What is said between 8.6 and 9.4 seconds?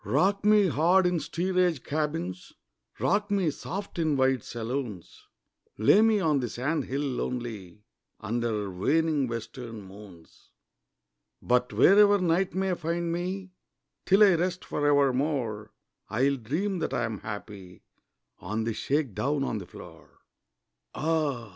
waning